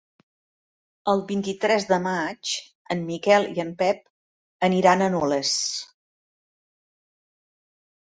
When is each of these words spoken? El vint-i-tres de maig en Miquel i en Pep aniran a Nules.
El 1.11 1.21
vint-i-tres 1.31 1.85
de 1.91 1.99
maig 2.07 2.55
en 2.97 3.05
Miquel 3.11 3.47
i 3.59 3.63
en 3.67 3.71
Pep 3.85 4.03
aniran 4.71 5.05
a 5.05 5.13
Nules. 5.15 5.55